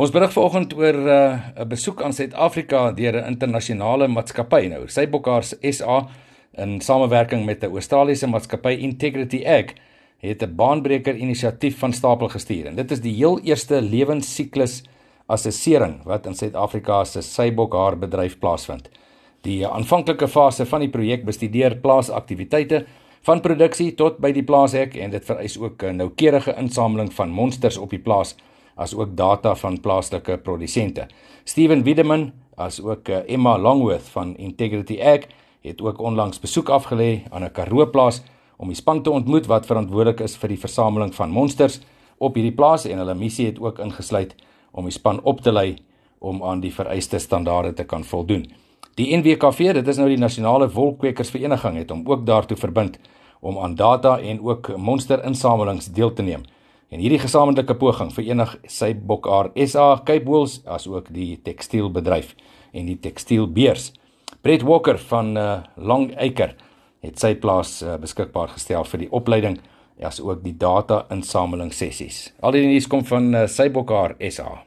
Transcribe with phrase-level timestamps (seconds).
[0.00, 4.88] Ons berig vanoggend oor 'n uh, besoek aan Suid-Afrika deur 'n internasionale maatskappy nou.
[4.88, 6.08] Sy Bokhaars SA
[6.56, 9.74] in samewerking met 'n Australiese maatskappy Integrity Ag
[10.18, 12.66] het 'n baanbreker inisiatief van stapel gestuur.
[12.66, 14.82] En dit is die heel eerste lewensiklus
[15.26, 18.88] assessering wat in Suid-Afrika se Sybokhaar bedryf plaasvind.
[19.42, 22.86] Die aanvanklike fase van die projek bestudeer plaasaktiwiteite
[23.20, 27.76] van produksie tot by die plaashek en dit vereis ook 'n noukeurige insameling van monsters
[27.76, 28.36] op die plaas
[28.74, 31.06] as ook data van plaaslike produsente.
[31.44, 35.20] Steven Wiedemann as ook eh, Emma Longworth van Integrity Ag
[35.62, 38.22] het ook onlangs besoek afgelê aan 'n Karoo plaas
[38.56, 41.80] om die span te ontmoet wat verantwoordelik is vir die versameling van monsters
[42.18, 44.34] op hierdie plaas en hulle missie het ook ingesluit
[44.72, 45.76] om die span op te lei
[46.18, 48.46] om aan die vereiste standaarde te kan voldoen.
[48.94, 52.98] Die NWKV, dit is nou die Nasionale Wolkwekersvereniging het hom ook daartoe verbind
[53.40, 56.42] om aan data en ook monsterinsamelings deel te neem.
[56.92, 62.34] En hierdie gesamentlike poging verenig sy Bokaar SA Cape Wools as ook die tekstielbedryf
[62.76, 63.94] en die tekstielbeurs.
[64.44, 66.52] Brett Walker van uh, Long Acre
[67.00, 69.56] het sy plaas uh, beskikbaar gestel vir die opleiding
[70.04, 72.26] as ook die data insameling sessies.
[72.44, 74.60] Al die nuus kom van uh, sy Bokaar SA.